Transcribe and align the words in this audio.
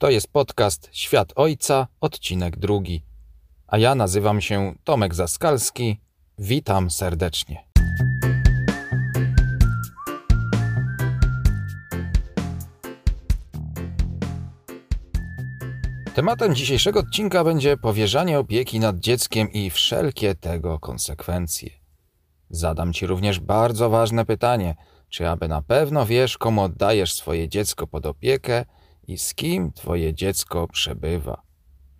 To 0.00 0.10
jest 0.10 0.32
podcast 0.32 0.88
Świat 0.92 1.32
Ojca, 1.36 1.86
odcinek 2.00 2.58
drugi. 2.58 3.04
A 3.66 3.78
ja 3.78 3.94
nazywam 3.94 4.40
się 4.40 4.74
Tomek 4.84 5.14
Zaskalski. 5.14 6.00
Witam 6.38 6.90
serdecznie. 6.90 7.64
Tematem 16.14 16.54
dzisiejszego 16.54 17.00
odcinka 17.00 17.44
będzie 17.44 17.76
powierzanie 17.76 18.38
opieki 18.38 18.80
nad 18.80 18.98
dzieckiem 18.98 19.52
i 19.52 19.70
wszelkie 19.70 20.34
tego 20.34 20.78
konsekwencje. 20.78 21.70
Zadam 22.50 22.92
Ci 22.92 23.06
również 23.06 23.40
bardzo 23.40 23.90
ważne 23.90 24.24
pytanie: 24.24 24.74
czy 25.08 25.28
aby 25.28 25.48
na 25.48 25.62
pewno 25.62 26.06
wiesz, 26.06 26.38
komu 26.38 26.62
oddajesz 26.62 27.12
swoje 27.12 27.48
dziecko 27.48 27.86
pod 27.86 28.06
opiekę 28.06 28.64
i 29.10 29.18
z 29.18 29.34
kim 29.34 29.72
Twoje 29.72 30.14
dziecko 30.14 30.68
przebywa? 30.68 31.42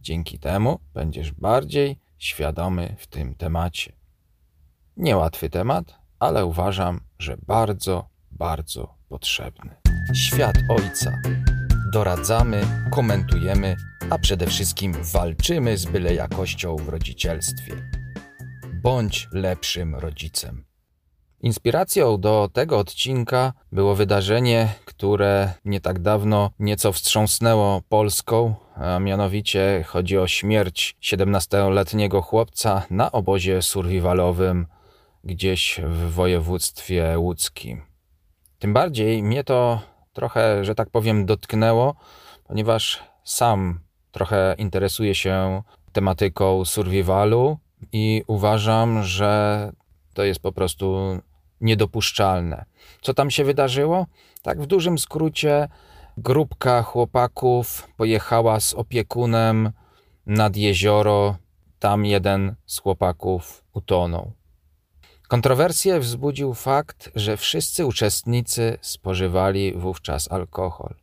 Dzięki 0.00 0.38
temu 0.38 0.80
będziesz 0.94 1.32
bardziej 1.32 1.98
świadomy 2.18 2.96
w 2.98 3.06
tym 3.06 3.34
temacie. 3.34 3.92
Niełatwy 4.96 5.50
temat, 5.50 5.98
ale 6.18 6.46
uważam, 6.46 7.00
że 7.18 7.36
bardzo, 7.46 8.08
bardzo 8.30 8.94
potrzebny. 9.08 9.76
Świat 10.14 10.56
Ojca. 10.68 11.22
Doradzamy, 11.92 12.62
komentujemy, 12.90 13.76
a 14.10 14.18
przede 14.18 14.46
wszystkim 14.46 14.94
walczymy 15.12 15.78
z 15.78 15.86
byle 15.86 16.14
jakością 16.14 16.76
w 16.76 16.88
rodzicielstwie. 16.88 17.90
Bądź 18.82 19.28
lepszym 19.32 19.94
rodzicem. 19.94 20.69
Inspiracją 21.42 22.20
do 22.20 22.50
tego 22.52 22.78
odcinka 22.78 23.52
było 23.72 23.94
wydarzenie, 23.94 24.74
które 24.84 25.52
nie 25.64 25.80
tak 25.80 25.98
dawno 25.98 26.50
nieco 26.58 26.92
wstrząsnęło 26.92 27.82
Polską, 27.88 28.54
a 28.74 28.98
mianowicie 28.98 29.84
chodzi 29.86 30.18
o 30.18 30.26
śmierć 30.26 30.96
17-letniego 31.02 32.22
chłopca 32.22 32.82
na 32.90 33.12
obozie 33.12 33.62
survivalowym 33.62 34.66
gdzieś 35.24 35.80
w 35.84 36.12
województwie 36.12 37.18
łódzkim. 37.18 37.82
Tym 38.58 38.72
bardziej 38.72 39.22
mnie 39.22 39.44
to 39.44 39.80
trochę, 40.12 40.64
że 40.64 40.74
tak 40.74 40.90
powiem, 40.90 41.26
dotknęło, 41.26 41.94
ponieważ 42.44 43.02
sam 43.24 43.80
trochę 44.12 44.54
interesuję 44.58 45.14
się 45.14 45.62
tematyką 45.92 46.64
survivalu 46.64 47.58
i 47.92 48.22
uważam, 48.26 49.02
że 49.02 49.72
to 50.14 50.24
jest 50.24 50.40
po 50.40 50.52
prostu 50.52 51.18
niedopuszczalne. 51.60 52.64
Co 53.00 53.14
tam 53.14 53.30
się 53.30 53.44
wydarzyło? 53.44 54.06
Tak 54.42 54.62
w 54.62 54.66
dużym 54.66 54.98
skrócie 54.98 55.68
grupka 56.16 56.82
chłopaków 56.82 57.88
pojechała 57.96 58.60
z 58.60 58.74
opiekunem 58.74 59.70
nad 60.26 60.56
jezioro. 60.56 61.36
Tam 61.78 62.04
jeden 62.04 62.54
z 62.66 62.78
chłopaków 62.78 63.64
utonął. 63.72 64.32
Kontrowersję 65.28 66.00
wzbudził 66.00 66.54
fakt, 66.54 67.10
że 67.14 67.36
wszyscy 67.36 67.86
uczestnicy 67.86 68.78
spożywali 68.80 69.72
wówczas 69.72 70.32
alkohol. 70.32 70.94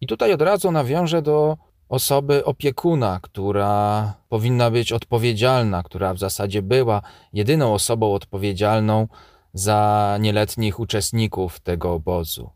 I 0.00 0.06
tutaj 0.06 0.32
od 0.32 0.42
razu 0.42 0.70
nawiążę 0.70 1.22
do 1.22 1.56
osoby 1.88 2.44
opiekuna, 2.44 3.20
która 3.22 4.14
powinna 4.28 4.70
być 4.70 4.92
odpowiedzialna, 4.92 5.82
która 5.82 6.14
w 6.14 6.18
zasadzie 6.18 6.62
była 6.62 7.02
jedyną 7.32 7.74
osobą 7.74 8.14
odpowiedzialną 8.14 9.08
za 9.58 10.16
nieletnich 10.20 10.80
uczestników 10.80 11.60
tego 11.60 11.92
obozu. 11.92 12.50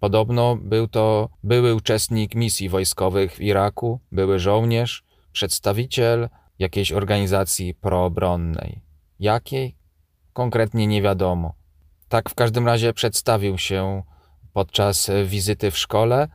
Podobno 0.00 0.56
był 0.56 0.88
to 0.88 1.28
były 1.42 1.74
uczestnik 1.74 2.34
misji 2.34 2.68
wojskowych 2.68 3.34
w 3.34 3.40
Iraku, 3.40 4.00
były 4.12 4.38
żołnierz, 4.38 5.04
przedstawiciel 5.32 6.28
jakiejś 6.58 6.92
organizacji 6.92 7.74
proobronnej. 7.74 8.80
Jakiej? 9.20 9.76
Konkretnie 10.32 10.86
nie 10.86 11.02
wiadomo. 11.02 11.54
Tak 12.08 12.30
w 12.30 12.34
każdym 12.34 12.66
razie 12.66 12.92
przedstawił 12.92 13.58
się 13.58 14.02
podczas 14.52 15.10
wizyty 15.24 15.70
w 15.70 15.78
szkole, 15.78 16.28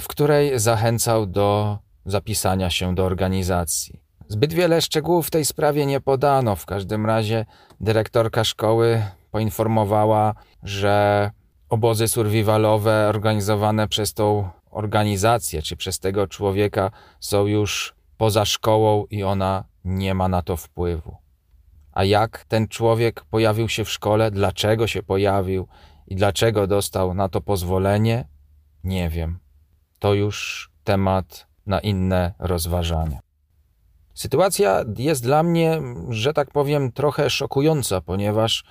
w 0.00 0.08
której 0.08 0.58
zachęcał 0.58 1.26
do 1.26 1.78
zapisania 2.06 2.70
się 2.70 2.94
do 2.94 3.04
organizacji. 3.04 4.02
Zbyt 4.28 4.52
wiele 4.52 4.82
szczegółów 4.82 5.26
w 5.26 5.30
tej 5.30 5.44
sprawie 5.44 5.86
nie 5.86 6.00
podano. 6.00 6.56
W 6.56 6.66
każdym 6.66 7.06
razie 7.06 7.46
dyrektorka 7.82 8.44
szkoły 8.44 9.02
poinformowała, 9.30 10.34
że 10.62 11.30
obozy 11.68 12.08
survivalowe 12.08 13.08
organizowane 13.08 13.88
przez 13.88 14.14
tą 14.14 14.48
organizację 14.70 15.62
czy 15.62 15.76
przez 15.76 15.98
tego 15.98 16.26
człowieka 16.26 16.90
są 17.20 17.46
już 17.46 17.94
poza 18.16 18.44
szkołą 18.44 19.06
i 19.10 19.22
ona 19.22 19.64
nie 19.84 20.14
ma 20.14 20.28
na 20.28 20.42
to 20.42 20.56
wpływu. 20.56 21.16
A 21.92 22.04
jak 22.04 22.44
ten 22.44 22.68
człowiek 22.68 23.24
pojawił 23.24 23.68
się 23.68 23.84
w 23.84 23.90
szkole, 23.90 24.30
dlaczego 24.30 24.86
się 24.86 25.02
pojawił 25.02 25.68
i 26.06 26.16
dlaczego 26.16 26.66
dostał 26.66 27.14
na 27.14 27.28
to 27.28 27.40
pozwolenie, 27.40 28.24
nie 28.84 29.10
wiem. 29.10 29.38
To 29.98 30.14
już 30.14 30.70
temat 30.84 31.46
na 31.66 31.80
inne 31.80 32.34
rozważania. 32.38 33.31
Sytuacja 34.14 34.84
jest 34.98 35.22
dla 35.22 35.42
mnie, 35.42 35.82
że 36.08 36.32
tak 36.32 36.50
powiem, 36.50 36.92
trochę 36.92 37.30
szokująca, 37.30 38.00
ponieważ 38.00 38.64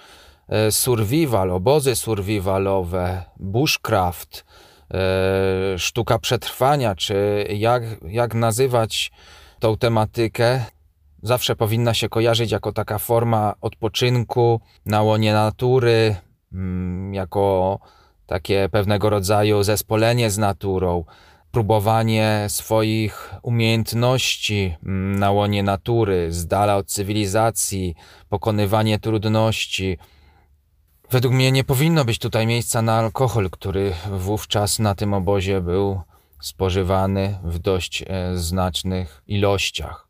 e, 0.47 0.72
survival, 0.72 1.52
obozy 1.52 1.96
survivalowe, 1.96 3.24
bushcraft, 3.40 4.46
e, 4.94 5.79
sztuka 5.79 6.19
przetrwania, 6.19 6.96
czy 6.96 7.47
jak, 7.50 7.84
jak 8.07 8.34
nazywać 8.34 9.12
tą 9.59 9.78
tematykę, 9.78 10.66
zawsze 11.24 11.56
powinna 11.56 11.94
się 11.94 12.09
kojarzyć 12.09 12.52
jako 12.52 12.72
taka 12.72 12.97
forma 12.97 13.53
odpoczynku 13.62 14.62
na 14.85 15.02
łonie 15.02 15.34
natury, 15.34 16.16
mm, 16.53 17.13
jako 17.13 17.79
takie 18.25 18.69
pewnego 18.72 19.09
rodzaju 19.09 19.63
zespolenie 19.63 20.29
z 20.29 20.38
naturą, 20.38 21.03
próbowanie 21.51 22.45
swoich 22.47 23.34
umiejętności 23.41 24.75
mm, 24.85 25.19
na 25.19 25.31
łonie 25.31 25.63
natury, 25.63 26.31
z 26.31 26.47
dala 26.47 26.78
od 26.78 26.88
cywilizacji, 26.88 27.95
pokonywanie 28.29 29.00
trudności. 29.00 29.97
Według 31.11 31.34
mnie 31.34 31.51
nie 31.51 31.63
powinno 31.63 32.06
być 32.06 32.19
tutaj 32.19 32.47
miejsca 32.47 32.81
na 32.81 32.94
alkohol, 32.94 33.50
który 33.50 33.94
wówczas 34.11 34.79
na 34.79 34.95
tym 34.95 35.13
obozie 35.13 35.61
był 35.61 36.01
spożywany 36.41 37.40
w 37.44 37.59
dość 37.59 38.03
e, 38.07 38.38
znacznych 38.38 39.23
ilościach. 39.28 40.07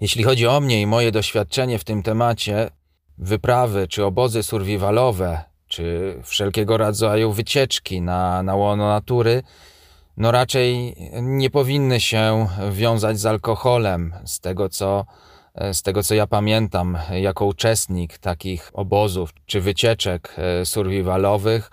Jeśli 0.00 0.24
chodzi 0.24 0.46
o 0.46 0.60
mnie 0.60 0.80
i 0.80 0.86
moje 0.86 1.12
doświadczenie 1.12 1.78
w 1.78 1.84
tym 1.84 2.02
temacie, 2.02 2.70
wyprawy 3.18 3.88
czy 3.88 4.04
obozy 4.04 4.42
survivalowe, 4.42 5.44
czy 5.68 6.14
wszelkiego 6.22 6.76
rodzaju 6.76 7.32
wycieczki 7.32 8.00
na, 8.00 8.42
na 8.42 8.54
łono 8.54 8.88
natury 8.88 9.42
no 10.16 10.30
raczej 10.30 10.96
nie 11.22 11.50
powinny 11.50 12.00
się 12.00 12.46
wiązać 12.72 13.20
z 13.20 13.26
alkoholem. 13.26 14.14
Z 14.24 14.40
tego, 14.40 14.68
co, 14.68 15.04
z 15.72 15.82
tego, 15.82 16.02
co 16.02 16.14
ja 16.14 16.26
pamiętam, 16.26 16.98
jako 17.20 17.44
uczestnik 17.44 18.18
takich 18.18 18.70
obozów 18.72 19.30
czy 19.46 19.60
wycieczek 19.60 20.34
e, 20.38 20.66
survivalowych, 20.66 21.70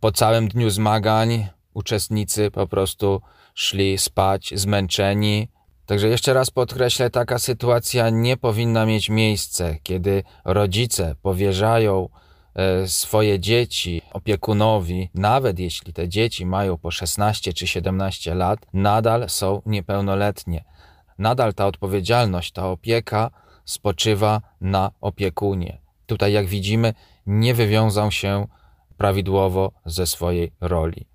po 0.00 0.12
całym 0.12 0.48
dniu 0.48 0.70
zmagań 0.70 1.46
uczestnicy 1.74 2.50
po 2.50 2.66
prostu 2.66 3.20
szli 3.54 3.98
spać 3.98 4.52
zmęczeni. 4.56 5.48
Także 5.86 6.08
jeszcze 6.08 6.34
raz 6.34 6.50
podkreślę, 6.50 7.10
taka 7.10 7.38
sytuacja 7.38 8.10
nie 8.10 8.36
powinna 8.36 8.86
mieć 8.86 9.08
miejsca, 9.10 9.64
kiedy 9.82 10.22
rodzice 10.44 11.14
powierzają 11.22 12.08
E, 12.08 12.25
swoje 12.86 13.40
dzieci 13.40 14.02
opiekunowi, 14.12 15.10
nawet 15.14 15.58
jeśli 15.58 15.92
te 15.92 16.08
dzieci 16.08 16.46
mają 16.46 16.78
po 16.78 16.90
16 16.90 17.52
czy 17.52 17.66
17 17.66 18.34
lat, 18.34 18.66
nadal 18.72 19.28
są 19.28 19.62
niepełnoletnie. 19.66 20.64
Nadal 21.18 21.54
ta 21.54 21.66
odpowiedzialność, 21.66 22.52
ta 22.52 22.68
opieka 22.68 23.30
spoczywa 23.64 24.40
na 24.60 24.90
opiekunie. 25.00 25.78
Tutaj, 26.06 26.32
jak 26.32 26.46
widzimy, 26.46 26.94
nie 27.26 27.54
wywiązał 27.54 28.10
się 28.10 28.46
prawidłowo 28.96 29.72
ze 29.86 30.06
swojej 30.06 30.52
roli. 30.60 31.06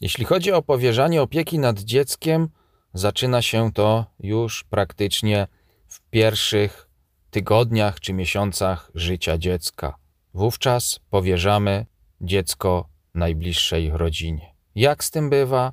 Jeśli 0.00 0.24
chodzi 0.24 0.52
o 0.52 0.62
powierzanie 0.62 1.22
opieki 1.22 1.58
nad 1.58 1.80
dzieckiem, 1.80 2.48
zaczyna 2.94 3.42
się 3.42 3.72
to 3.72 4.06
już 4.20 4.64
praktycznie 4.64 5.46
w 5.88 6.00
pierwszych 6.10 6.88
tygodniach 7.30 8.00
czy 8.00 8.12
miesiącach 8.12 8.90
życia 8.94 9.38
dziecka. 9.38 9.96
Wówczas 10.34 11.00
powierzamy 11.10 11.86
dziecko 12.20 12.88
najbliższej 13.14 13.90
rodzinie. 13.90 14.54
Jak 14.74 15.04
z 15.04 15.10
tym 15.10 15.30
bywa? 15.30 15.72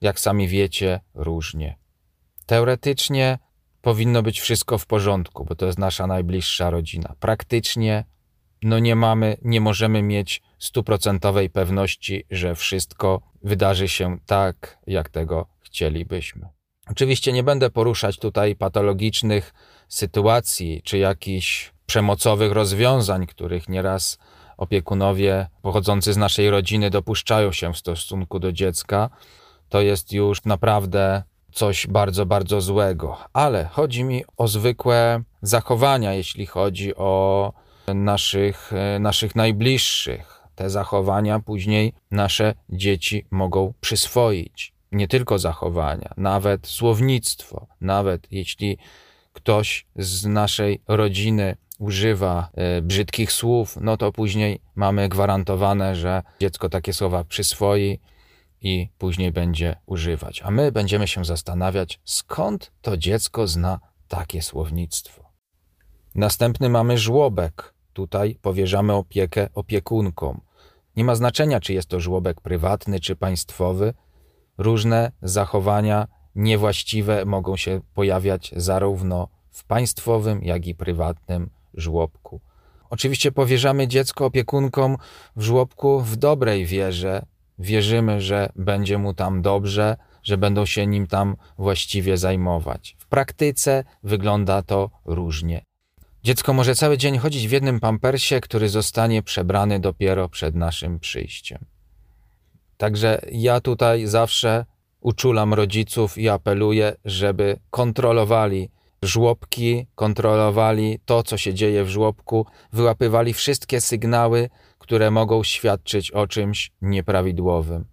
Jak 0.00 0.20
sami 0.20 0.48
wiecie, 0.48 1.00
różnie. 1.14 1.78
Teoretycznie 2.46 3.38
powinno 3.82 4.22
być 4.22 4.40
wszystko 4.40 4.78
w 4.78 4.86
porządku, 4.86 5.44
bo 5.44 5.54
to 5.54 5.66
jest 5.66 5.78
nasza 5.78 6.06
najbliższa 6.06 6.70
rodzina. 6.70 7.14
Praktycznie 7.20 8.04
no 8.64 8.78
nie 8.78 8.96
mamy, 8.96 9.36
nie 9.42 9.60
możemy 9.60 10.02
mieć 10.02 10.42
stuprocentowej 10.58 11.50
pewności, 11.50 12.24
że 12.30 12.54
wszystko 12.54 13.20
wydarzy 13.42 13.88
się 13.88 14.18
tak, 14.26 14.78
jak 14.86 15.08
tego 15.08 15.46
chcielibyśmy. 15.60 16.48
Oczywiście 16.90 17.32
nie 17.32 17.42
będę 17.42 17.70
poruszać 17.70 18.18
tutaj 18.18 18.56
patologicznych 18.56 19.54
sytuacji 19.88 20.82
czy 20.84 20.98
jakichś 20.98 21.72
przemocowych 21.86 22.52
rozwiązań, 22.52 23.26
których 23.26 23.68
nieraz 23.68 24.18
opiekunowie 24.56 25.46
pochodzący 25.62 26.12
z 26.12 26.16
naszej 26.16 26.50
rodziny 26.50 26.90
dopuszczają 26.90 27.52
się 27.52 27.72
w 27.72 27.78
stosunku 27.78 28.38
do 28.38 28.52
dziecka. 28.52 29.10
To 29.68 29.80
jest 29.80 30.12
już 30.12 30.44
naprawdę 30.44 31.22
coś 31.52 31.86
bardzo, 31.86 32.26
bardzo 32.26 32.60
złego. 32.60 33.18
Ale 33.32 33.64
chodzi 33.64 34.04
mi 34.04 34.24
o 34.36 34.48
zwykłe 34.48 35.22
zachowania, 35.42 36.14
jeśli 36.14 36.46
chodzi 36.46 36.96
o 36.96 37.52
naszych, 37.94 38.72
naszych 39.00 39.36
najbliższych. 39.36 40.40
Te 40.54 40.70
zachowania 40.70 41.40
później 41.40 41.92
nasze 42.10 42.54
dzieci 42.68 43.26
mogą 43.30 43.74
przyswoić 43.80 44.74
nie 44.94 45.08
tylko 45.08 45.38
zachowania, 45.38 46.14
nawet 46.16 46.66
słownictwo, 46.66 47.66
nawet 47.80 48.26
jeśli 48.30 48.78
ktoś 49.32 49.86
z 49.96 50.26
naszej 50.26 50.82
rodziny 50.88 51.56
używa 51.78 52.48
e, 52.54 52.82
brzydkich 52.82 53.32
słów, 53.32 53.78
no 53.80 53.96
to 53.96 54.12
później 54.12 54.60
mamy 54.74 55.08
gwarantowane, 55.08 55.96
że 55.96 56.22
dziecko 56.40 56.68
takie 56.68 56.92
słowa 56.92 57.24
przyswoi 57.24 58.00
i 58.60 58.88
później 58.98 59.32
będzie 59.32 59.76
używać. 59.86 60.42
A 60.42 60.50
my 60.50 60.72
będziemy 60.72 61.08
się 61.08 61.24
zastanawiać, 61.24 62.00
skąd 62.04 62.72
to 62.82 62.96
dziecko 62.96 63.46
zna 63.46 63.80
takie 64.08 64.42
słownictwo. 64.42 65.24
Następny 66.14 66.68
mamy 66.68 66.98
żłobek. 66.98 67.73
Tutaj 67.94 68.38
powierzamy 68.42 68.92
opiekę 68.92 69.48
opiekunkom. 69.54 70.40
Nie 70.96 71.04
ma 71.04 71.14
znaczenia, 71.14 71.60
czy 71.60 71.72
jest 71.72 71.88
to 71.88 72.00
żłobek 72.00 72.40
prywatny 72.40 73.00
czy 73.00 73.16
państwowy, 73.16 73.94
Różne 74.58 75.12
zachowania 75.22 76.08
niewłaściwe 76.34 77.24
mogą 77.24 77.56
się 77.56 77.80
pojawiać 77.94 78.52
zarówno 78.56 79.28
w 79.50 79.64
państwowym, 79.64 80.42
jak 80.42 80.66
i 80.66 80.74
prywatnym 80.74 81.50
żłobku. 81.74 82.40
Oczywiście 82.90 83.32
powierzamy 83.32 83.88
dziecko 83.88 84.26
opiekunkom 84.26 84.96
w 85.36 85.42
żłobku 85.42 86.00
w 86.00 86.16
dobrej 86.16 86.66
wierze. 86.66 87.26
Wierzymy, 87.58 88.20
że 88.20 88.52
będzie 88.56 88.98
mu 88.98 89.14
tam 89.14 89.42
dobrze, 89.42 89.96
że 90.22 90.38
będą 90.38 90.66
się 90.66 90.86
nim 90.86 91.06
tam 91.06 91.36
właściwie 91.58 92.16
zajmować. 92.16 92.96
W 92.98 93.06
praktyce 93.06 93.84
wygląda 94.02 94.62
to 94.62 94.90
różnie. 95.04 95.64
Dziecko 96.24 96.52
może 96.52 96.74
cały 96.74 96.98
dzień 96.98 97.18
chodzić 97.18 97.48
w 97.48 97.52
jednym 97.52 97.80
pampersie, 97.80 98.40
który 98.40 98.68
zostanie 98.68 99.22
przebrany 99.22 99.80
dopiero 99.80 100.28
przed 100.28 100.54
naszym 100.54 101.00
przyjściem. 101.00 101.64
Także 102.76 103.20
ja 103.32 103.60
tutaj 103.60 104.06
zawsze 104.06 104.64
uczulam 105.00 105.54
rodziców 105.54 106.18
i 106.18 106.28
apeluję, 106.28 106.96
żeby 107.04 107.58
kontrolowali 107.70 108.70
żłobki, 109.02 109.86
kontrolowali 109.94 110.98
to, 111.04 111.22
co 111.22 111.36
się 111.36 111.54
dzieje 111.54 111.84
w 111.84 111.88
żłobku, 111.88 112.46
wyłapywali 112.72 113.34
wszystkie 113.34 113.80
sygnały, 113.80 114.50
które 114.78 115.10
mogą 115.10 115.42
świadczyć 115.42 116.10
o 116.10 116.26
czymś 116.26 116.72
nieprawidłowym. 116.82 117.84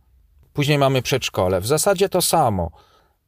Później 0.54 0.78
mamy 0.78 1.02
przedszkole. 1.02 1.62
W 1.62 1.68
zasadzie 1.68 2.10
to 2.10 2.22
samo. 2.22 2.72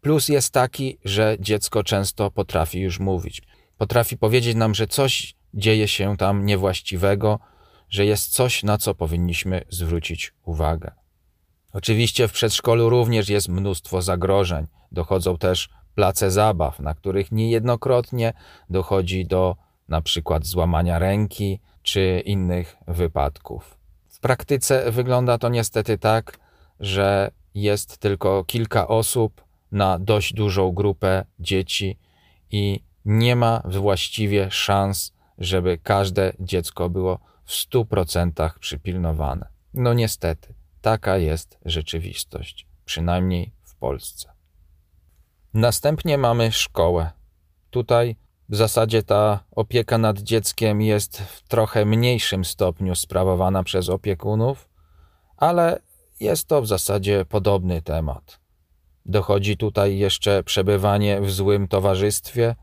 Plus 0.02 0.30
jest 0.30 0.54
taki, 0.54 0.98
że 1.06 1.38
dziecko 1.40 1.84
często 1.84 2.32
potrafi 2.32 2.80
już 2.80 3.00
mówić. 3.00 3.42
Potrafi 3.84 4.18
powiedzieć 4.18 4.56
nam, 4.56 4.76
że 4.76 4.88
coś 4.88 5.36
dzieje 5.54 5.88
się 5.88 6.18
tam 6.18 6.46
niewłaściwego, 6.46 7.40
że 7.90 8.06
jest 8.06 8.34
coś, 8.34 8.64
na 8.64 8.78
co 8.78 8.96
powinniśmy 8.96 9.62
zwrócić 9.70 10.34
uwagę. 10.46 10.92
Oczywiście 11.74 12.28
w 12.28 12.32
przedszkolu 12.32 12.90
również 12.90 13.30
jest 13.30 13.50
mnóstwo 13.50 14.02
zagrożeń. 14.02 14.68
Dochodzą 14.92 15.38
też 15.38 15.70
place 15.96 16.32
zabaw, 16.32 16.80
na 16.80 16.94
których 16.94 17.32
niejednokrotnie 17.32 18.34
dochodzi 18.70 19.26
do 19.26 19.56
na 19.90 20.02
przykład 20.02 20.46
złamania 20.46 21.00
ręki 21.00 21.60
czy 21.82 22.22
innych 22.26 22.78
wypadków. 22.88 23.78
W 24.10 24.20
praktyce 24.20 24.92
wygląda 24.92 25.38
to 25.38 25.50
niestety 25.50 25.98
tak, 25.98 26.40
że 26.80 27.32
jest 27.56 27.98
tylko 27.98 28.44
kilka 28.44 28.88
osób 28.88 29.44
na 29.72 30.00
dość 30.00 30.34
dużą 30.34 30.72
grupę 30.72 31.26
dzieci 31.40 32.00
i 32.52 32.93
nie 33.06 33.36
ma 33.36 33.62
właściwie 33.66 34.52
szans, 34.52 35.14
żeby 35.38 35.78
każde 35.78 36.34
dziecko 36.40 36.90
było 36.90 37.20
w 37.46 37.52
100% 37.52 38.60
przypilnowane. 38.60 39.48
No 39.74 39.94
niestety. 39.94 40.54
Taka 40.82 41.18
jest 41.18 41.58
rzeczywistość, 41.66 42.68
przynajmniej 42.86 43.52
w 43.64 43.76
Polsce. 43.76 44.34
Następnie 45.54 46.18
mamy 46.18 46.52
szkołę. 46.52 47.12
Tutaj 47.70 48.16
w 48.50 48.56
zasadzie 48.56 49.04
ta 49.04 49.44
opieka 49.52 49.98
nad 49.98 50.20
dzieckiem 50.20 50.82
jest 50.82 51.18
w 51.18 51.42
trochę 51.48 51.86
mniejszym 51.86 52.46
stopniu 52.46 52.96
sprawowana 52.96 53.64
przez 53.64 53.90
opiekunów, 53.90 54.70
ale 55.38 55.80
jest 56.20 56.48
to 56.48 56.62
w 56.62 56.68
zasadzie 56.68 57.26
podobny 57.26 57.82
temat. 57.82 58.40
Dochodzi 59.06 59.58
tutaj 59.58 59.98
jeszcze 59.98 60.44
przebywanie 60.44 61.22
w 61.22 61.32
złym 61.32 61.68
towarzystwie, 61.68 62.56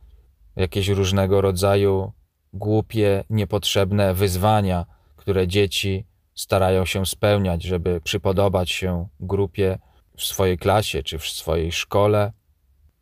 jakieś 0.56 0.88
różnego 0.88 1.40
rodzaju 1.40 2.12
głupie, 2.52 3.24
niepotrzebne 3.30 4.14
wyzwania, 4.14 4.86
które 5.16 5.48
dzieci 5.48 6.06
starają 6.34 6.84
się 6.84 7.06
spełniać, 7.06 7.62
żeby 7.62 8.00
przypodobać 8.00 8.70
się 8.70 9.08
grupie 9.20 9.78
w 10.16 10.22
swojej 10.22 10.58
klasie 10.58 11.02
czy 11.02 11.18
w 11.18 11.24
swojej 11.24 11.72
szkole. 11.72 12.32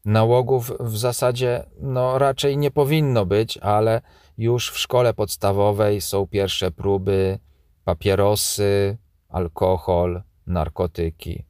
Nałogów 0.05 0.73
w 0.81 0.99
zasadzie 0.99 1.65
no, 1.81 2.19
raczej 2.19 2.59
nie 2.59 2.71
powinno 2.71 3.27
być, 3.27 3.59
ale 3.59 4.01
już 4.39 4.71
w 4.71 4.79
szkole 4.79 5.15
podstawowej 5.15 6.01
są 6.01 6.27
pierwsze 6.27 6.71
próby 6.71 7.39
papierosy, 7.85 8.99
alkohol, 9.29 10.23
narkotyki. 10.47 11.45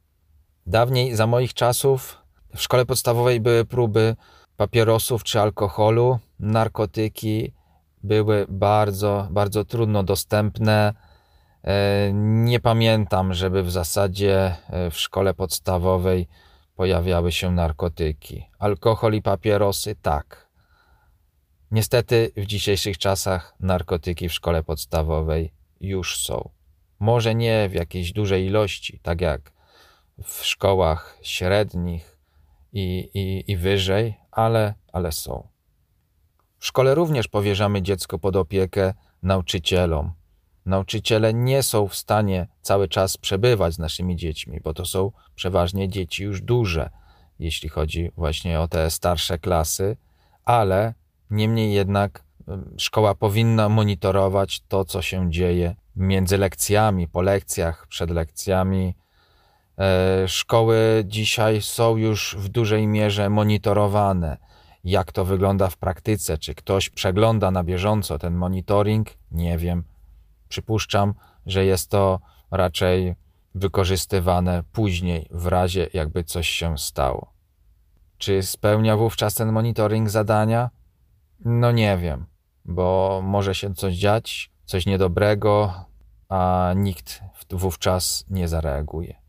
Dawniej, 0.67 1.17
za 1.17 1.27
moich 1.27 1.55
czasów, 1.55 2.19
w 2.55 2.63
szkole 2.63 2.87
podstawowej 2.87 3.41
były 3.41 3.65
próby 3.65 4.17
papierosów 4.59 5.25
czy 5.25 5.41
alkoholu. 5.41 6.19
Narkotyki 6.41 7.53
były 8.03 8.47
bardzo, 8.49 9.29
bardzo 9.31 9.65
trudno 9.65 10.03
dostępne 10.03 10.95
E, 11.65 12.11
nie 12.13 12.61
pamiętam, 12.61 13.35
żeby 13.35 13.63
w 13.63 13.71
zasadzie 13.71 14.55
e, 14.71 14.91
w 14.91 14.99
szkole 14.99 15.35
podstawowej 15.35 16.29
pojawiały 16.77 17.33
się 17.33 17.51
narkotyki. 17.51 18.47
Alkohol 18.59 19.15
i 19.15 19.23
papierosy 19.23 19.97
tak. 20.03 20.49
Niestety 21.71 22.33
w 22.37 22.47
dzisiejszych 22.47 22.99
czasach 22.99 23.55
narkotyki 23.61 24.29
w 24.29 24.33
szkole 24.33 24.63
podstawowej 24.63 25.53
już 25.81 26.21
są. 26.21 26.51
Może 26.99 27.35
nie 27.35 27.69
w 27.69 27.75
jakiejś 27.75 28.13
dużej 28.13 28.47
ilości, 28.47 29.01
tak 29.03 29.21
jak 29.21 29.53
w 30.25 30.45
szkołach 30.45 31.19
średnich 31.23 32.18
i, 32.79 33.11
i, 33.15 33.53
i 33.53 33.57
wyżej, 33.57 34.15
ale, 34.31 34.75
ale 34.93 35.13
są. 35.13 35.49
W 36.59 36.67
szkole 36.67 36.95
również 36.95 37.29
powierzamy 37.29 37.83
dziecko 37.83 38.19
pod 38.19 38.37
opiekę 38.37 38.95
nauczycielom, 39.23 40.13
Nauczyciele 40.69 41.35
nie 41.35 41.63
są 41.63 41.89
w 41.89 41.95
stanie 41.95 42.47
cały 42.63 42.89
czas 42.89 43.17
przebywać 43.17 43.75
z 43.75 43.79
naszymi 43.79 44.17
dziećmi, 44.17 44.61
bo 44.61 44.75
to 44.75 44.85
są 44.85 45.13
przeważnie 45.35 45.89
dzieci 45.89 46.23
już 46.23 46.41
duże, 46.41 46.91
jeśli 47.39 47.69
chodzi 47.69 48.11
właśnie 48.17 48.61
o 48.61 48.69
te 48.69 48.91
starsze 48.91 49.39
klasy, 49.39 49.97
ale 50.45 50.95
niemniej 51.31 51.73
jednak 51.73 52.25
szkoła 52.77 53.15
powinna 53.15 53.69
monitorować 53.69 54.61
to, 54.69 54.85
co 54.85 55.03
się 55.03 55.31
dzieje 55.31 55.77
między 55.97 56.39
lekcjami, 56.39 57.09
po 57.09 57.23
lekcjach, 57.23 57.87
przed 57.87 58.11
lekcjami. 58.11 58.95
E, 59.79 60.29
szkoły 60.29 61.05
dzisiaj 61.07 61.63
są 61.63 61.97
już 61.97 62.37
w 62.39 62.49
dużej 62.49 62.87
mierze 62.87 63.31
monitorowane. 63.31 64.37
Jak 64.85 65.13
to 65.13 65.25
wygląda 65.25 65.69
w 65.69 65.77
praktyce? 65.77 66.39
Czy 66.39 66.55
ktoś 66.55 66.91
przegląda 66.91 67.51
na 67.51 67.65
bieżąco 67.65 68.19
ten 68.19 68.35
monitoring? 68.35 69.09
Nie 69.31 69.59
wiem 69.59 69.85
Przypuszczam, 70.49 71.15
że 71.47 71.65
jest 71.65 71.91
to 71.91 72.21
raczej 72.51 73.15
wykorzystywane 73.55 74.63
później, 74.73 75.29
w 75.31 75.47
razie 75.47 75.87
jakby 75.95 76.25
coś 76.25 76.49
się 76.49 76.79
stało. 76.79 77.33
Czy 78.19 78.43
spełnia 78.43 78.97
wówczas 78.97 79.35
ten 79.35 79.53
monitoring 79.53 80.11
zadania? 80.11 80.71
No 81.45 81.73
nie 81.73 81.97
wiem, 81.97 82.27
bo 82.65 83.21
może 83.25 83.55
się 83.55 83.75
coś 83.75 83.95
dziać, 83.95 84.51
coś 84.65 84.87
niedobrego, 84.87 85.75
a 86.29 86.73
nikt 86.77 87.23
wówczas 87.51 88.25
nie 88.31 88.49
zareaguje. 88.49 89.28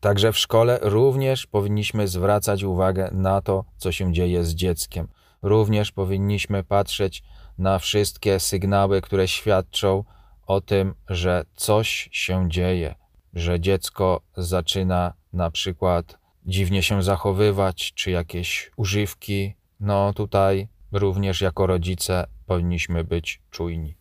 Także 0.00 0.32
w 0.32 0.38
szkole 0.38 0.78
również 0.82 1.46
powinniśmy 1.46 2.08
zwracać 2.08 2.62
uwagę 2.62 3.10
na 3.12 3.42
to, 3.42 3.64
co 3.76 3.92
się 3.92 4.12
dzieje 4.12 4.44
z 4.44 4.54
dzieckiem. 4.54 5.08
również 5.42 5.92
powinniśmy 5.92 6.64
patrzeć 6.64 7.22
na 7.58 7.78
wszystkie 7.78 8.40
sygnały, 8.40 9.00
które 9.00 9.28
świadczą 9.28 10.04
o 10.46 10.60
tym, 10.60 10.94
że 11.08 11.44
coś 11.56 12.08
się 12.12 12.50
dzieje, 12.50 12.94
że 13.34 13.60
dziecko 13.60 14.20
zaczyna 14.36 15.12
na 15.32 15.50
przykład 15.50 16.18
dziwnie 16.46 16.82
się 16.82 17.02
zachowywać, 17.02 17.92
czy 17.94 18.10
jakieś 18.10 18.70
używki. 18.76 19.54
No 19.80 20.12
tutaj 20.12 20.68
również 20.92 21.40
jako 21.40 21.66
rodzice 21.66 22.26
powinniśmy 22.46 23.04
być 23.04 23.42
czujni. 23.50 23.94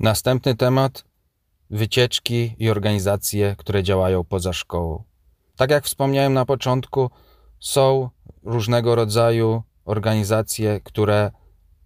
Następny 0.00 0.56
temat 0.56 1.04
wycieczki 1.70 2.54
i 2.58 2.70
organizacje, 2.70 3.54
które 3.58 3.82
działają 3.82 4.24
poza 4.24 4.52
szkołą. 4.52 5.04
Tak 5.56 5.70
jak 5.70 5.84
wspomniałem 5.84 6.32
na 6.32 6.44
początku, 6.44 7.10
są 7.60 8.10
różnego 8.42 8.94
rodzaju 8.94 9.62
organizacje, 9.84 10.80
które 10.80 11.30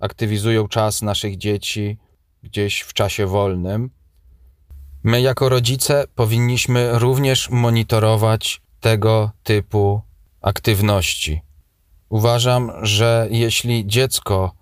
aktywizują 0.01 0.69
czas 0.69 1.03
naszych 1.03 1.37
dzieci 1.37 1.99
gdzieś 2.43 2.81
w 2.81 2.93
czasie 2.93 3.27
wolnym. 3.27 3.91
My, 5.03 5.21
jako 5.21 5.49
rodzice, 5.49 6.05
powinniśmy 6.15 6.99
również 6.99 7.51
monitorować 7.51 8.61
tego 8.81 9.31
typu 9.43 10.01
aktywności. 10.41 11.41
Uważam, 12.09 12.73
że 12.83 13.29
jeśli 13.31 13.87
dziecko 13.87 14.53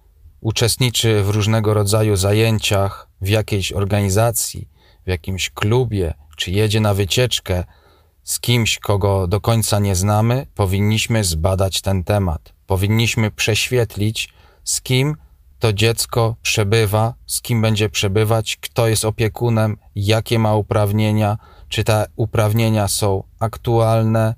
uczestniczy 0.40 1.22
w 1.22 1.30
różnego 1.30 1.74
rodzaju 1.74 2.16
zajęciach 2.16 3.08
w 3.20 3.28
jakiejś 3.28 3.72
organizacji, 3.72 4.68
w 5.06 5.10
jakimś 5.10 5.50
klubie, 5.50 6.14
czy 6.36 6.50
jedzie 6.50 6.80
na 6.80 6.94
wycieczkę 6.94 7.64
z 8.22 8.40
kimś, 8.40 8.78
kogo 8.78 9.26
do 9.26 9.40
końca 9.40 9.78
nie 9.78 9.94
znamy, 9.94 10.46
powinniśmy 10.54 11.24
zbadać 11.24 11.80
ten 11.80 12.04
temat. 12.04 12.52
Powinniśmy 12.66 13.30
prześwietlić, 13.30 14.34
z 14.64 14.80
kim 14.80 15.16
to 15.58 15.72
dziecko 15.72 16.36
przebywa, 16.42 17.14
z 17.26 17.42
kim 17.42 17.62
będzie 17.62 17.88
przebywać, 17.88 18.56
kto 18.56 18.88
jest 18.88 19.04
opiekunem, 19.04 19.76
jakie 19.94 20.38
ma 20.38 20.54
uprawnienia, 20.54 21.38
czy 21.68 21.84
te 21.84 22.06
uprawnienia 22.16 22.88
są 22.88 23.22
aktualne, 23.40 24.34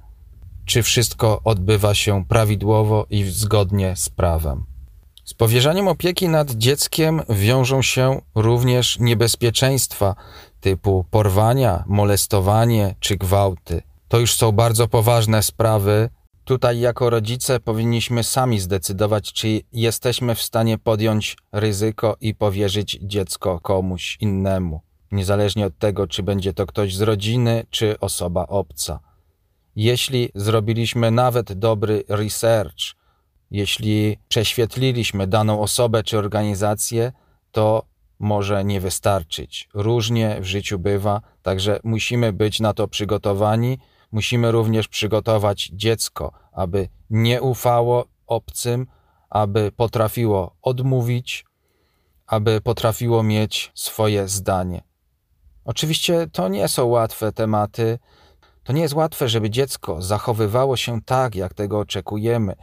czy 0.65 0.83
wszystko 0.83 1.41
odbywa 1.45 1.95
się 1.95 2.25
prawidłowo 2.25 3.07
i 3.11 3.25
zgodnie 3.25 3.97
z 3.97 4.09
prawem. 4.09 4.67
Z 5.25 5.35
powierzaniem 5.35 5.89
opieki 5.89 6.29
nad 6.29 6.51
dzieckiem 6.51 7.23
wiążą 7.29 7.83
się 7.83 8.21
również 8.35 8.99
niebezpieczeństwa 8.99 10.15
typu 10.69 11.05
porwania, 11.11 11.85
molestowanie 11.87 12.95
czy 13.01 13.17
gwałty. 13.17 13.83
To 14.09 14.19
już 14.19 14.35
są 14.35 14.53
bardzo 14.53 14.89
poważne 14.89 15.43
sprawy. 15.43 16.11
Tutaj, 16.45 16.81
jako 16.81 17.11
rodzice, 17.11 17.61
powinniśmy 17.61 18.25
sami 18.25 18.61
zdecydować, 18.61 19.33
czy 19.33 19.61
jesteśmy 19.73 20.35
w 20.35 20.43
stanie 20.43 20.79
podjąć 20.79 21.37
ryzyko 21.53 22.17
i 22.21 22.35
powierzyć 22.35 22.99
dziecko 23.03 23.61
komuś 23.61 24.17
innemu, 24.21 24.81
niezależnie 25.13 25.67
od 25.67 25.79
tego, 25.79 26.07
czy 26.07 26.23
będzie 26.23 26.53
to 26.53 26.67
ktoś 26.67 26.97
z 26.97 27.01
rodziny, 27.01 27.67
czy 27.71 28.01
osoba 28.01 28.47
obca. 28.47 29.01
Jeśli 29.77 30.31
zrobiliśmy 30.35 31.11
nawet 31.11 31.53
dobry 31.53 32.05
research, 32.09 32.95
jeśli 33.51 34.19
prześwietliliśmy 34.29 35.27
daną 35.27 35.61
osobę 35.61 36.03
czy 36.03 36.19
organizację, 36.19 37.13
to 37.53 37.83
może 38.19 38.65
nie 38.65 38.81
wystarczyć. 38.81 39.69
Różnie 39.75 40.37
w 40.41 40.45
życiu 40.45 40.79
bywa, 40.79 41.21
także 41.43 41.81
musimy 41.85 42.33
być 42.33 42.61
na 42.61 42.75
to 42.75 42.89
przygotowani. 42.89 43.79
Musimy 44.13 44.53
również 44.53 44.89
przygotować 44.89 45.71
dziecko, 45.73 46.33
aby 46.53 46.89
nie 47.11 47.43
ufało 47.43 48.05
obcym, 48.27 48.87
aby 49.31 49.73
potrafiło 49.73 50.57
odmówić, 50.63 51.45
aby 52.27 52.61
potrafiło 52.61 53.23
mieć 53.23 53.73
swoje 53.75 54.29
zdanie. 54.29 54.83
Oczywiście 55.65 56.27
to 56.33 56.49
nie 56.49 56.69
są 56.69 56.87
łatwe 56.87 57.33
tematy. 57.33 57.99
To 58.63 58.73
nie 58.73 58.83
jest 58.83 58.95
łatwe, 58.95 59.29
żeby 59.29 59.51
dziecko 59.51 60.03
zachowywało 60.03 60.77
się 60.77 61.03
tak, 61.03 61.35
jak 61.35 61.55
tego 61.55 61.79
oczekujemy, 61.79 62.55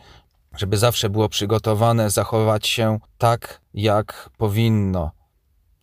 żeby 0.57 0.77
zawsze 0.77 1.09
było 1.09 1.29
przygotowane 1.29 2.09
zachować 2.09 2.67
się 2.67 2.99
tak, 3.17 3.61
jak 3.73 4.29
powinno. 4.37 5.11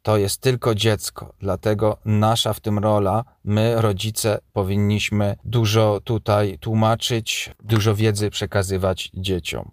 To 0.02 0.16
jest 0.16 0.40
tylko 0.40 0.74
dziecko, 0.74 1.34
dlatego 1.38 1.98
nasza 2.04 2.52
w 2.52 2.60
tym 2.60 2.78
rola, 2.78 3.24
my, 3.44 3.82
rodzice, 3.82 4.38
powinniśmy 4.52 5.36
dużo 5.44 6.00
tutaj 6.04 6.58
tłumaczyć, 6.58 7.50
dużo 7.64 7.94
wiedzy 7.94 8.30
przekazywać 8.30 9.10
dzieciom. 9.14 9.70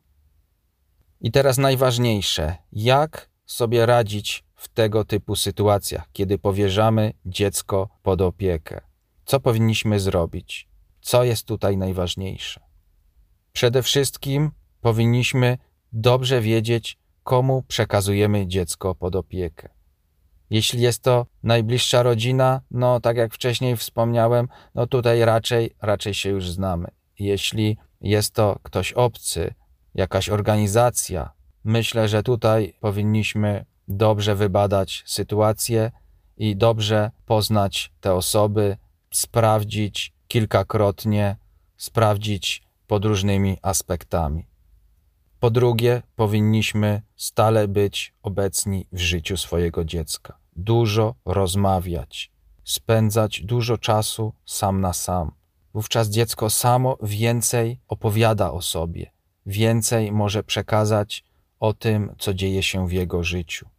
I 1.21 1.31
teraz 1.31 1.57
najważniejsze, 1.57 2.55
jak 2.71 3.29
sobie 3.45 3.85
radzić 3.85 4.43
w 4.55 4.67
tego 4.67 5.05
typu 5.05 5.35
sytuacjach, 5.35 6.09
kiedy 6.13 6.37
powierzamy 6.37 7.13
dziecko 7.25 7.89
pod 8.03 8.21
opiekę. 8.21 8.81
Co 9.25 9.39
powinniśmy 9.39 9.99
zrobić? 9.99 10.67
Co 11.01 11.23
jest 11.23 11.45
tutaj 11.45 11.77
najważniejsze? 11.77 12.61
Przede 13.53 13.83
wszystkim 13.83 14.51
powinniśmy 14.81 15.57
dobrze 15.93 16.41
wiedzieć, 16.41 16.97
komu 17.23 17.63
przekazujemy 17.67 18.47
dziecko 18.47 18.95
pod 18.95 19.15
opiekę. 19.15 19.78
Jeśli 20.49 20.81
jest 20.81 21.03
to 21.03 21.25
najbliższa 21.43 22.03
rodzina, 22.03 22.61
no 22.71 22.99
tak 22.99 23.17
jak 23.17 23.33
wcześniej 23.33 23.77
wspomniałem, 23.77 24.47
no 24.75 24.87
tutaj 24.87 25.25
raczej, 25.25 25.75
raczej 25.81 26.13
się 26.13 26.29
już 26.29 26.49
znamy. 26.49 26.87
Jeśli 27.19 27.77
jest 28.01 28.33
to 28.33 28.59
ktoś 28.63 28.93
obcy, 28.93 29.53
jakaś 29.95 30.29
organizacja, 30.29 31.31
myślę, 31.63 32.07
że 32.07 32.23
tutaj 32.23 32.73
powinniśmy 32.79 33.65
dobrze 33.87 34.35
wybadać 34.35 35.03
sytuację 35.05 35.91
i 36.37 36.55
dobrze 36.55 37.11
poznać 37.25 37.91
te 38.01 38.13
osoby, 38.13 38.77
sprawdzić 39.11 40.13
kilkakrotnie, 40.27 41.35
sprawdzić 41.77 42.63
pod 42.87 43.05
różnymi 43.05 43.57
aspektami. 43.61 44.48
Po 45.39 45.49
drugie, 45.49 46.01
powinniśmy 46.15 47.01
stale 47.15 47.67
być 47.67 48.13
obecni 48.23 48.87
w 48.91 48.99
życiu 48.99 49.37
swojego 49.37 49.85
dziecka, 49.85 50.37
dużo 50.55 51.15
rozmawiać, 51.25 52.31
spędzać 52.63 53.41
dużo 53.41 53.77
czasu 53.77 54.33
sam 54.45 54.81
na 54.81 54.93
sam. 54.93 55.31
Wówczas 55.73 56.09
dziecko 56.09 56.49
samo 56.49 56.97
więcej 57.03 57.79
opowiada 57.87 58.51
o 58.51 58.61
sobie, 58.61 59.11
więcej 59.45 60.11
może 60.11 60.43
przekazać 60.43 61.25
o 61.59 61.73
tym, 61.73 62.15
co 62.19 62.33
dzieje 62.33 62.63
się 62.63 62.87
w 62.87 62.91
jego 62.91 63.23
życiu. 63.23 63.69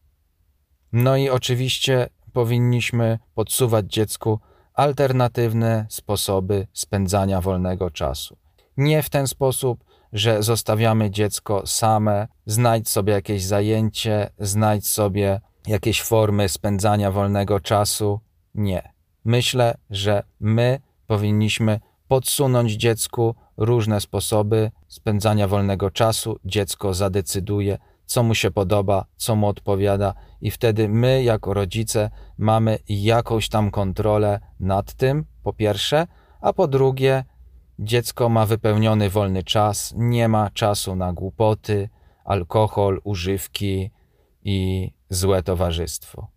No 0.92 1.16
i 1.16 1.28
oczywiście 1.28 2.08
powinniśmy 2.32 3.18
podsuwać 3.34 3.86
dziecku 3.86 4.40
alternatywne 4.74 5.86
sposoby 5.88 6.66
spędzania 6.72 7.40
wolnego 7.40 7.90
czasu. 7.90 8.36
Nie 8.76 9.02
w 9.02 9.10
ten 9.10 9.26
sposób, 9.26 9.84
że 10.12 10.42
zostawiamy 10.42 11.10
dziecko 11.10 11.62
same, 11.66 12.28
znajdź 12.46 12.88
sobie 12.88 13.12
jakieś 13.12 13.44
zajęcie, 13.44 14.30
znajdź 14.38 14.88
sobie 14.88 15.40
jakieś 15.66 16.02
formy 16.02 16.48
spędzania 16.48 17.10
wolnego 17.10 17.60
czasu. 17.60 18.20
Nie. 18.54 18.92
Myślę, 19.24 19.74
że 19.90 20.22
my 20.40 20.80
powinniśmy 21.06 21.80
podsunąć 22.08 22.72
dziecku 22.72 23.34
różne 23.56 24.00
sposoby 24.00 24.70
spędzania 24.88 25.48
wolnego 25.48 25.90
czasu. 25.90 26.38
Dziecko 26.44 26.94
zadecyduje, 26.94 27.78
co 28.06 28.22
mu 28.22 28.34
się 28.34 28.50
podoba, 28.50 29.04
co 29.16 29.36
mu 29.36 29.48
odpowiada, 29.48 30.14
i 30.40 30.50
wtedy 30.50 30.88
my, 30.88 31.22
jako 31.22 31.54
rodzice, 31.54 32.10
mamy 32.38 32.78
jakąś 32.88 33.48
tam 33.48 33.70
kontrolę 33.70 34.40
nad 34.60 34.94
tym, 34.94 35.24
po 35.42 35.52
pierwsze, 35.52 36.06
a 36.40 36.52
po 36.52 36.68
drugie, 36.68 37.24
Dziecko 37.82 38.28
ma 38.28 38.46
wypełniony 38.46 39.10
wolny 39.10 39.42
czas, 39.42 39.94
nie 39.96 40.28
ma 40.28 40.50
czasu 40.50 40.96
na 40.96 41.12
głupoty, 41.12 41.88
alkohol, 42.24 43.00
używki 43.04 43.90
i 44.42 44.90
złe 45.10 45.42
towarzystwo. 45.42 46.28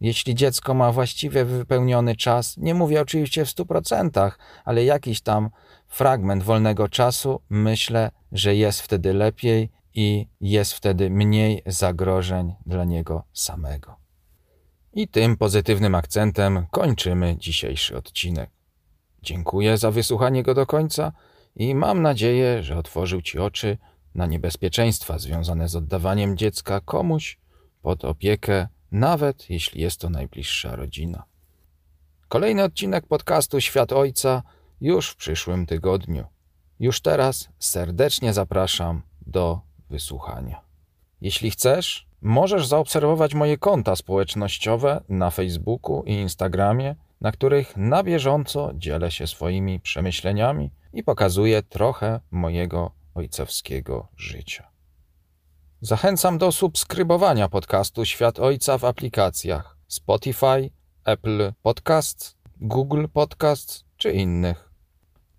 Jeśli 0.00 0.34
dziecko 0.34 0.74
ma 0.74 0.92
właściwie 0.92 1.44
wypełniony 1.44 2.16
czas, 2.16 2.56
nie 2.56 2.74
mówię 2.74 3.00
oczywiście 3.00 3.44
w 3.44 3.50
stu 3.50 3.66
procentach, 3.66 4.38
ale 4.64 4.84
jakiś 4.84 5.20
tam 5.20 5.50
fragment 5.88 6.42
wolnego 6.42 6.88
czasu, 6.88 7.40
myślę, 7.50 8.10
że 8.32 8.54
jest 8.54 8.80
wtedy 8.80 9.14
lepiej 9.14 9.70
i 9.94 10.28
jest 10.40 10.72
wtedy 10.72 11.10
mniej 11.10 11.62
zagrożeń 11.66 12.54
dla 12.66 12.84
niego 12.84 13.24
samego. 13.32 13.96
I 14.92 15.08
tym 15.08 15.36
pozytywnym 15.36 15.94
akcentem 15.94 16.66
kończymy 16.70 17.36
dzisiejszy 17.38 17.96
odcinek. 17.96 18.57
Dziękuję 19.28 19.78
za 19.78 19.90
wysłuchanie 19.90 20.42
go 20.42 20.54
do 20.54 20.66
końca 20.66 21.12
i 21.56 21.74
mam 21.74 22.02
nadzieję, 22.02 22.62
że 22.62 22.78
otworzył 22.78 23.22
Ci 23.22 23.38
oczy 23.38 23.78
na 24.14 24.26
niebezpieczeństwa 24.26 25.18
związane 25.18 25.68
z 25.68 25.76
oddawaniem 25.76 26.36
dziecka 26.36 26.80
komuś 26.80 27.38
pod 27.82 28.04
opiekę, 28.04 28.68
nawet 28.92 29.50
jeśli 29.50 29.80
jest 29.80 30.00
to 30.00 30.10
najbliższa 30.10 30.76
rodzina. 30.76 31.22
Kolejny 32.28 32.64
odcinek 32.64 33.06
podcastu 33.06 33.60
Świat 33.60 33.92
Ojca 33.92 34.42
już 34.80 35.10
w 35.10 35.16
przyszłym 35.16 35.66
tygodniu. 35.66 36.24
Już 36.80 37.00
teraz 37.00 37.48
serdecznie 37.58 38.32
zapraszam 38.32 39.02
do 39.26 39.60
wysłuchania. 39.90 40.60
Jeśli 41.20 41.50
chcesz, 41.50 42.08
możesz 42.22 42.66
zaobserwować 42.66 43.34
moje 43.34 43.58
konta 43.58 43.96
społecznościowe 43.96 45.04
na 45.08 45.30
Facebooku 45.30 46.02
i 46.06 46.12
Instagramie, 46.12 46.96
na 47.20 47.32
których 47.32 47.76
na 47.76 48.02
bieżąco 48.02 48.70
dzielę 48.74 49.10
się 49.10 49.26
swoimi 49.26 49.80
przemyśleniami 49.80 50.70
i 50.92 51.02
pokazuję 51.02 51.62
trochę 51.62 52.20
mojego 52.30 52.90
ojcowskiego 53.14 54.08
życia. 54.16 54.68
Zachęcam 55.80 56.38
do 56.38 56.52
subskrybowania 56.52 57.48
podcastu 57.48 58.04
Świat 58.04 58.38
Ojca 58.38 58.78
w 58.78 58.84
aplikacjach 58.84 59.76
Spotify, 59.88 60.70
Apple 61.04 61.52
Podcasts, 61.62 62.36
Google 62.60 63.06
Podcasts 63.12 63.84
czy 63.96 64.12
innych. 64.12 64.70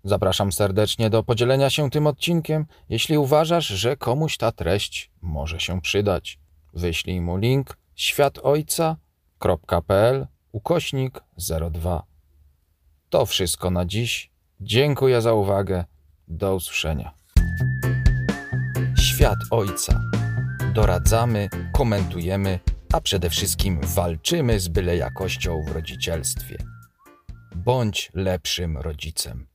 Zapraszam 0.04 0.52
serdecznie 0.52 1.10
do 1.10 1.22
podzielenia 1.22 1.70
się 1.70 1.90
tym 1.90 2.06
odcinkiem, 2.06 2.66
jeśli 2.88 3.18
uważasz, 3.18 3.66
że 3.66 3.96
komuś 3.96 4.36
ta 4.36 4.52
treść 4.52 5.10
może 5.22 5.60
się 5.60 5.80
przydać. 5.80 6.38
Wyślij 6.74 7.20
mu 7.20 7.36
link 7.36 7.78
światojca.pl 7.94 10.26
ukośnik 10.52 11.20
02. 11.72 12.02
To 13.10 13.26
wszystko 13.26 13.70
na 13.70 13.84
dziś. 13.84 14.30
Dziękuję 14.60 15.20
za 15.20 15.32
uwagę. 15.32 15.84
Do 16.28 16.54
usłyszenia. 16.54 17.14
Świat 18.98 19.38
Ojca. 19.50 20.00
Doradzamy, 20.74 21.48
komentujemy, 21.72 22.58
a 22.92 23.00
przede 23.00 23.30
wszystkim 23.30 23.80
walczymy 23.80 24.60
z 24.60 24.68
byle 24.68 24.96
jakością 24.96 25.62
w 25.62 25.68
rodzicielstwie. 25.72 26.56
Bądź 27.56 28.10
lepszym 28.14 28.78
rodzicem. 28.78 29.49